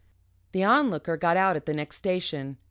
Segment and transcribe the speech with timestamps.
[0.53, 2.57] The Onlooker got out at the next station.